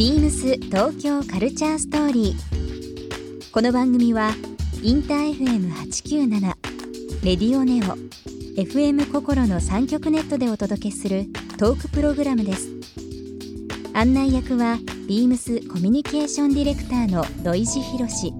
[0.00, 3.52] ビームス東京カルチャーストーリー。
[3.52, 4.30] この番組は
[4.82, 6.40] インター FM897
[7.22, 7.98] レディオネオ
[8.58, 11.26] FM 心の三極ネットでお届けする
[11.58, 12.70] トークプログラムです。
[13.92, 18.32] 案内役はビームスコミュニケーションディレクターの土井博志。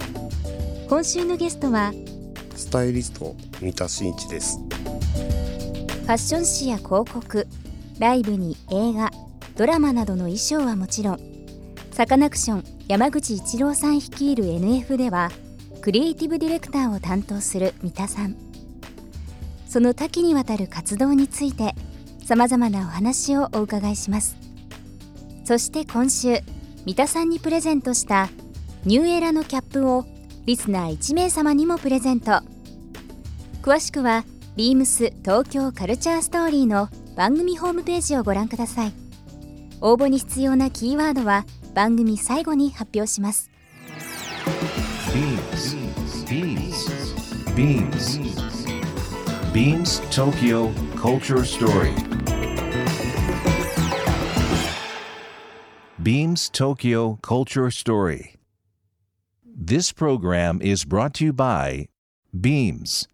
[0.89, 1.93] 今週のゲストは
[2.57, 7.47] スタイリスト三田真一ですファッション誌や広告
[7.99, 9.11] ライブに映画
[9.57, 11.30] ドラマなどの衣装はもちろん
[12.01, 15.31] サカナクション山口一郎さん率いる NF では
[15.83, 18.37] クリエイティブディレクターを担当する三田さん。
[19.69, 21.75] その多岐にわたる活動について
[22.25, 24.35] さまざまなお話をお伺いします。
[25.45, 26.39] そして今週
[26.87, 28.31] 三田さんにプレゼントした
[28.87, 30.07] ニューエラのキャップを
[30.47, 32.41] リスナー1名様にもプレゼント。
[33.61, 34.25] 詳しくは
[34.57, 38.93] ビームス東京カルチャーストーリーの番組ホームページをご覧ください。
[39.83, 43.51] 応募に必要なキーワードは番組最後に発表します
[49.51, 51.95] BeamsBeamsBeamsTokyo Culture Story
[56.03, 58.37] Beams Tokyo Culture Story
[59.45, 61.89] This program is brought to you by
[62.35, 63.09] Beams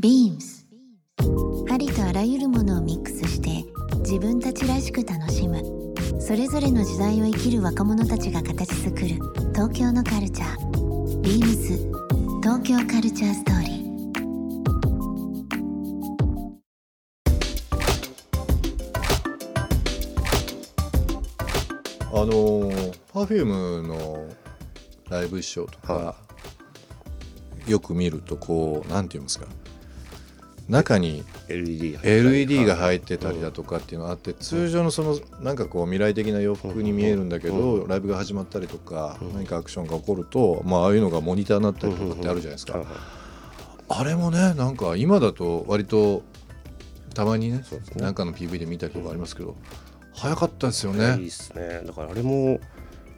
[0.00, 0.66] ビームス
[1.70, 3.64] ありとあらゆるものをミックスして
[3.98, 5.77] 自分たちらしく楽しむ
[6.20, 9.06] それぞれの時代を生きる若者たちが形作る
[9.54, 11.20] 東京のカルチャー。
[11.22, 11.78] ビームス
[12.42, 13.78] 東京カルチャーストーリー。
[22.12, 22.70] あの
[23.12, 24.28] パフュームの
[25.08, 26.14] ライブ衣装とか、
[27.66, 29.46] よく見るとこうなんて言いますか？
[30.68, 42.82] 中に LED が入ってたりだとかっていうのがあって通常のそのなんかこう未来的な洋服に見えるんだけどライブが始まったりとか何かアクションが起こるとまあああいうのがモニターになったりとかってあるじゃないですか
[43.88, 46.22] あれもねなんか今だと割と
[47.14, 47.64] たまにね
[47.96, 49.56] なんかの PV で見たりとかありますけど
[50.12, 51.82] 早かったですよいいねですね。
[51.86, 52.60] だからあれも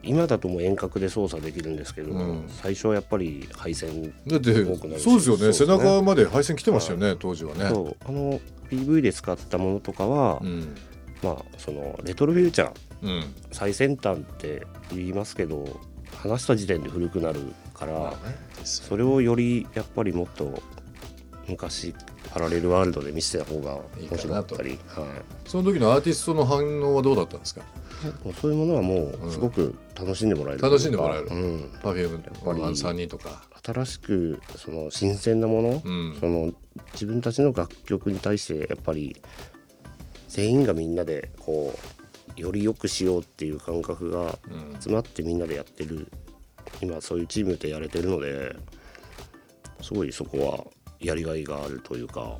[0.02, 2.44] 今だともう遠隔で操作できるんですけど、うん。
[2.48, 4.40] 最初はやっぱり配線多
[4.78, 5.02] くなるし。
[5.02, 5.82] そうですよね。
[5.82, 5.84] ね。
[5.84, 7.68] 中まで配線来てましたよね当時はね。
[7.68, 7.96] そう。
[8.08, 8.40] あの
[8.70, 10.74] PV で使ったものとかは、うん。
[11.22, 12.76] まあそのレトロフューチャー。
[13.02, 13.24] うん。
[13.52, 15.80] 最先端って言いますけど
[16.16, 17.40] 話した時点で古くなる
[17.74, 18.14] から、
[18.64, 20.62] それをよりやっぱりもっと
[21.48, 21.94] 昔
[22.32, 23.78] パラレルワールドで見せた方が
[24.10, 24.70] 面白かったり。
[24.70, 24.78] はい。
[25.48, 27.62] その時のアーティストの反応はどうだったんですか？
[28.40, 31.26] そういうものはもうすごく楽しんでもらえる楽しんでもらえる。
[31.26, 33.42] うん、パフュームの3人とか。
[33.62, 36.16] 新しくその新鮮なもの、うん。
[36.18, 36.52] その
[36.94, 39.20] 自分たちの楽曲に対してやっぱり
[40.28, 41.78] 全員がみんなでこ
[42.38, 44.80] うより良くしようっていう感覚がうん。
[44.80, 46.08] 集まってみんなでやってる。
[46.80, 48.56] 今そういうチームでやれてるので
[49.82, 50.64] すごいそこは
[51.00, 52.38] やりがいがあるというか。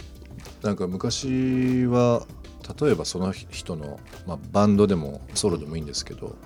[0.62, 2.27] なんか昔は
[2.78, 6.36] 例えばその人の、まあ、バンドでもソロでもいいんですけど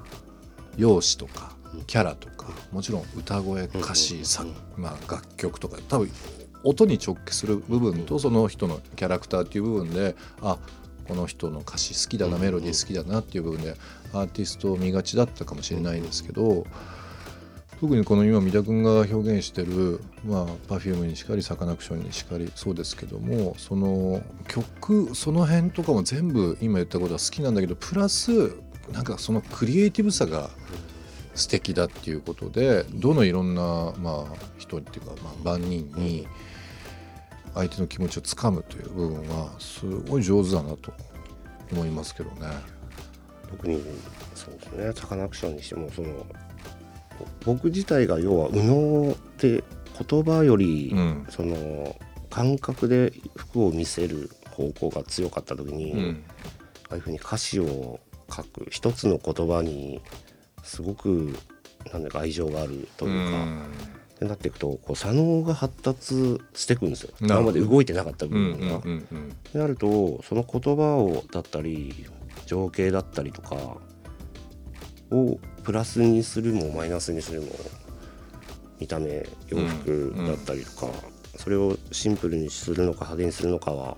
[0.76, 4.44] 容姿とかキャラとかもちろん歌声歌詞さ、
[4.76, 6.10] まあ、楽曲とか多分
[6.62, 10.58] 音に直結する部分とその人のキャラクターっていう部分であ
[11.06, 13.74] この人の歌詞好きだなメロディー好きだなっていう部分で
[14.12, 16.66] アーティストを見がちだったかもしれないですけど
[17.84, 28.56] 特にこの今三田君が表現してる、まあ、Perfume にしかりサカナクションにしかりそうですけどもその曲その辺とかも全部今言ったことは好きなんだけどプラス
[28.90, 30.48] なんかそのクリエイティブさが
[31.34, 36.26] 素敵だっていうことでどのいろんな、まあ、人っていうか、まあ、万人に
[37.52, 40.90] 相手の気持ちをつかむという部分はすごい上手だなと
[41.70, 42.48] 思いますけどね。
[43.50, 43.82] 特に
[44.34, 46.26] そうですねサカナクションにしてもその
[47.44, 49.62] 僕自体が要は右脳って
[50.08, 51.26] 言葉より、うん。
[51.30, 51.96] その
[52.30, 56.24] 感覚で服を見せる方向が強かった時に、うん。
[56.90, 58.00] ああいうふうに歌詞を
[58.30, 60.00] 書く一つの言葉に
[60.62, 61.36] すごく
[61.92, 63.44] なんだか愛情があるというか、
[64.14, 67.10] ってなっていくとこう左脳が発達していくんですよ。
[67.20, 68.78] 今まで動いてなかった部うん分が。
[68.78, 68.80] っ
[69.52, 72.06] てなるとその言葉をだったり
[72.46, 73.56] 情景だったりとか
[75.10, 77.48] をプラスにするもマイナスにするも
[78.80, 80.92] 見た目洋服だったりとか、
[81.36, 83.96] それをシンプルにするのか派手にするのかは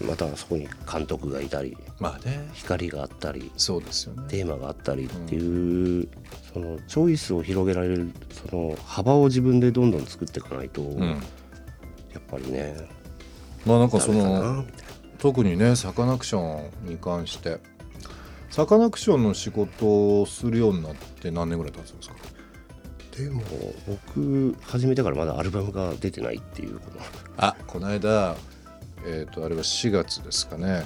[0.00, 2.48] またそこに監督がいたりまあね。
[2.54, 4.22] 光があったりそうですよね。
[4.28, 6.08] テーマがあったりっていう、
[6.52, 11.00] そのチョイスを広げられるその幅を自分でどんどん作っていかないと、うん。
[11.02, 11.16] や
[12.18, 12.74] っぱりね
[13.66, 14.64] まあなんかその
[15.18, 17.58] 特にねサカナクションに関して
[18.50, 22.16] サカナクションの仕事をするようになって何年ぐらい経つんですか？
[23.16, 23.42] でも
[23.86, 27.00] 僕始めてからまだアルバムが出てないっていうこの
[27.36, 28.34] あこの間
[29.04, 30.84] えっ、とあれは4月ですかね。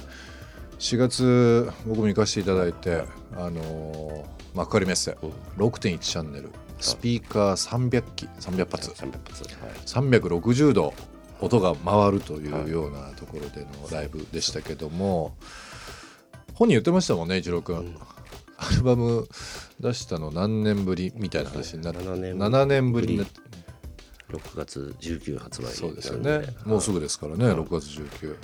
[0.79, 3.03] 4月僕も行かせていただいて
[3.35, 4.25] あのー
[4.55, 5.17] 幕張メッセ。
[5.57, 6.49] 6.1チャンネル。
[6.79, 8.25] スピーカー300機。
[8.39, 8.89] 300発。
[8.91, 9.43] 300発。
[9.43, 10.19] はい。
[10.19, 10.93] 360度
[11.41, 15.35] 音が回るというようなところでのライブでしたけども
[16.55, 17.97] 本人言ってましたもんね一郎君、ん。
[18.57, 19.27] アルバム
[19.79, 21.99] 出したの何年ぶりみたいな話になって。
[21.99, 23.41] 7年7年ぶりになって。
[24.29, 26.47] 6月19発売そうですよね。
[26.65, 28.35] もうすぐですからね6月19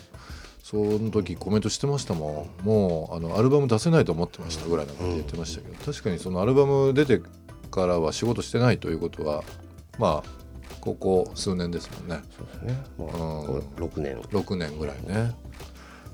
[0.63, 2.65] その時コメントしてましたもん。
[2.65, 5.91] もうあのアルバム出せないと思ってましたぐらいなこと言ってましたけど。
[5.91, 7.21] 確かにそのアルバム出て
[7.71, 9.43] からは仕事してないということは
[9.97, 10.41] まあ
[10.81, 12.21] ここ数年ですもんね。
[12.37, 13.47] そうですね、まあ、うん。
[13.47, 14.17] これ6年。
[14.17, 15.33] 6年ぐらいね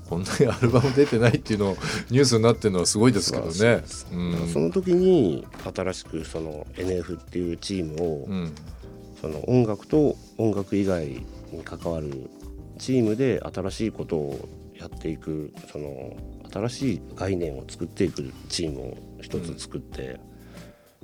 [0.08, 1.76] こんなにアルバム出てないっていうの
[2.10, 3.82] ニュースになってるのはすごいですけどね。
[4.52, 8.54] その時に新しくその NF っていうチームを、うん。
[9.20, 11.26] その音楽と音楽以外に
[11.64, 12.30] 関わる
[12.78, 16.16] チームで新しいことをやっていくその
[16.52, 20.20] 新しい概念を作っていくチームを一つ作って、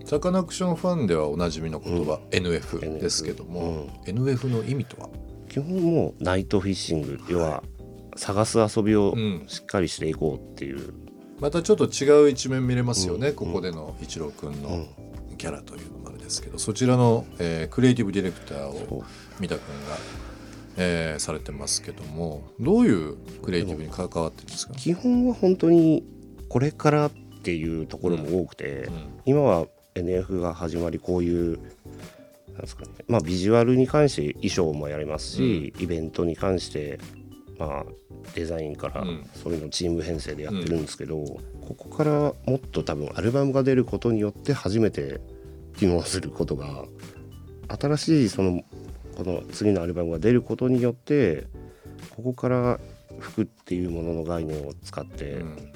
[0.04, 2.38] サカナクションファンではおなじみの言葉、うん。
[2.38, 5.08] NF ですけども、NF の意味とは？
[5.48, 7.64] 基本もうナイトフィッシング要は
[8.16, 9.44] 探す遊びをうん。
[9.46, 10.94] しっかりしていこうっていう、
[11.40, 13.34] またちょっと違う一面見れますよね、うん。
[13.34, 14.88] ここでの一郎君うのん。
[15.36, 19.04] キャラというのもあれですけどそちらの、えークリエイティブディレクターを
[19.40, 19.96] 三田君が、
[20.76, 26.04] えーされてますけどもどういうクリエイティブに関わってるんですか、基本は本当に
[26.48, 27.10] これからっ
[27.42, 28.88] ていうところも多くて、
[29.26, 29.66] 今は
[29.96, 31.58] NF が始まりこういう
[32.52, 37.00] なんですかねまあビジュアルに関して衣装もやりますし、イベントに関して
[37.66, 37.84] まあ
[38.34, 39.30] デザインからうん。
[39.42, 41.16] そういうのチーム編成でやってるんですけど、
[41.66, 42.10] ここから
[42.46, 45.20] もっと多分アルバムが出ることによって初めて
[45.78, 46.84] 機能することが
[47.68, 48.62] 新しいその
[49.16, 51.46] この次のアルバムが出ることによって
[52.16, 52.80] ここから
[53.18, 55.72] 服っていうものの概念を使ってうん。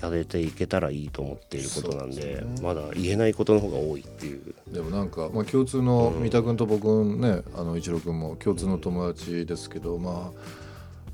[0.00, 2.60] やれていけたらいいと思っていることなんでですね。
[2.62, 4.54] まだ言えないことの方が多いっていう。
[4.72, 10.67] でもなんか、まあ、共通の三田君と僕ねあの一郎君も共通の友達ですけど、まあ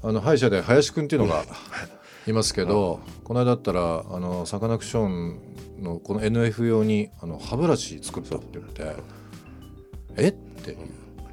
[0.04, 1.44] あの歯医者で林君っていうのが
[2.26, 5.40] いますけど、この間だったらあのサカナクション
[5.82, 8.96] のこの NF 用にあの歯ブラシ作ったって言って
[10.16, 10.28] 「え？
[10.28, 10.76] っ?」て。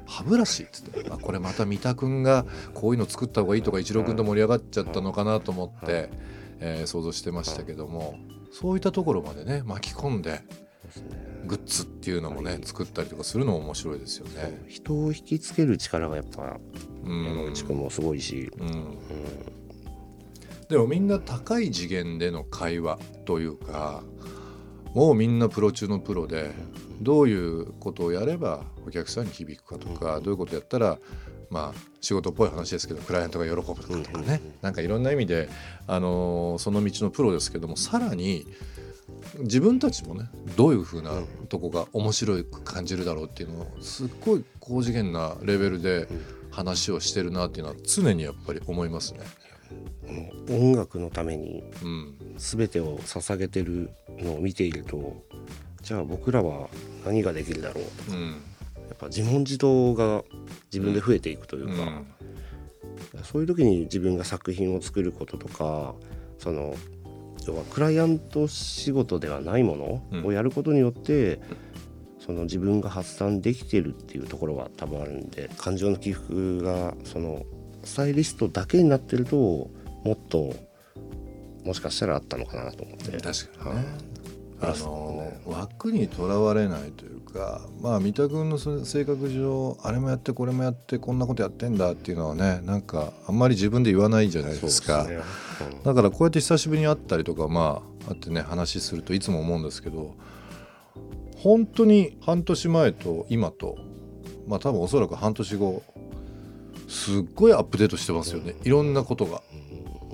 [0.04, 6.10] 歯ブラシっつって、あ、これまた三田君がこういうの作った方がいいとか一郎君と盛り上がっちゃったのかなと思って、
[6.60, 8.18] えー想像してましたけども
[8.52, 10.42] そういったところまでね巻き込んで
[11.46, 14.62] グッズっていうのもね作ったりとかするのも面白いですよね。
[14.68, 16.58] 人を引きつける力がやっぱ
[17.04, 18.98] 山口君もすごいし、うん。
[20.68, 24.02] でもみんな高い次元での会話というか
[24.94, 26.52] もうみんなプロ中のプロで
[27.00, 30.98] どういうことをやればお客さんに響くかとかどういうことやったら
[31.50, 34.40] まあ仕事っぽい話ですけどクライアントが喜ぶかとかね。
[34.62, 35.50] なんかいろんな意味で、
[35.86, 38.46] あのーその道のプロですけどもさらに
[39.40, 41.12] 自分たちもねどういうふうな
[41.48, 46.08] とこが面白く感じるだろうっていうのをすっごい高次元なレベルで
[46.52, 49.20] 話をしてるなっていうのは常にやっぱり思いますね。
[50.06, 55.24] この音楽のためにうん、全てを捧げてるのを見ていると
[55.80, 56.68] じゃあ僕らは
[57.04, 58.12] 何ができるだろう。
[58.12, 58.36] うん、や
[58.94, 60.22] っぱ自問自答が
[60.72, 63.24] 自分で増えていくというか、うん。
[63.24, 65.94] そういう時に自分が作品を作ることとか
[66.38, 66.74] その
[67.46, 71.40] 要はクライアント仕事ではないものをやることによって、
[72.24, 77.44] その自分が発散できてるっていうところは多分あるんで感情の起伏がその
[77.82, 79.70] スタイリストだけになってるとも
[80.12, 80.54] っと
[81.64, 84.12] もしかしたらあったのかなと思って確かにはいね。
[84.64, 95.04] あの枠にとらわれないというかまあ三田君のそ性格上あれもやってこれもやってこんなことやってんだっていうのはねなんかあんまり自分で言わないじゃないですか。
[95.08, 100.14] ねうんだからこうやって久しぶりに会ったりとかまあ会ってね話するといつも思うんですけど
[101.42, 103.76] 本当に半年前と今と
[104.46, 105.82] まあ多分おそらく半年後
[106.88, 108.54] すっごいアップデートしてますよね。
[108.64, 109.42] いろんなことが。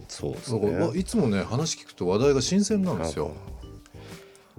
[0.09, 0.91] そうですね。
[0.95, 3.33] いつもね話聞くと話題が新鮮なんですよ。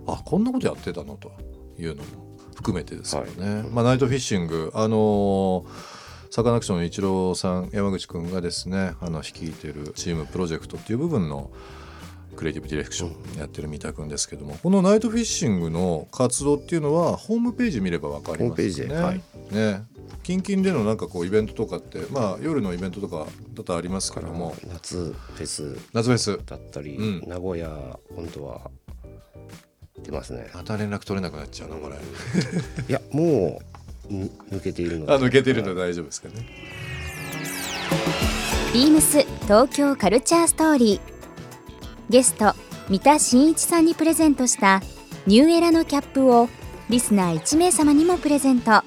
[0.06, 1.32] あこんなことやってたのと
[1.80, 6.00] いうのも含めてですけどね、まあ、ナイトフィッシングあのー
[6.32, 11.50] サカナクションのイチローさん山口くんがですねあの率いてるチームプロジェクトっていう部分の
[12.40, 18.46] クリエイティブディレクションやってる三田君ですけども、このナイトフィッシングの活動っていうのはホームページ見ればわかりますよね。
[18.46, 19.22] ホームページではい。
[19.52, 19.84] ね。
[20.24, 24.56] 近々でのなんかこうイベントとかってまあ夜のイベントとかだとありますけども。
[24.72, 25.78] 夏フェス。
[25.92, 26.40] 夏フェス。
[26.46, 27.24] だったり、うん。
[27.28, 28.72] 名古屋今度は
[30.02, 30.50] 出ますね。
[30.54, 31.98] また連絡取れなくなっちゃうなこれ。
[32.88, 33.60] いやも
[34.10, 35.12] うぬ抜けているので。
[35.12, 36.36] あ抜けてるので大丈夫ですかね。
[38.74, 41.19] ビームス東京カルチャーストーリー
[42.10, 42.56] ゲスト
[42.90, 44.82] 三田真一さんにプレゼントした
[45.28, 46.50] ニューエラのキャップを
[46.90, 48.82] リスナー1名様にもプレゼント。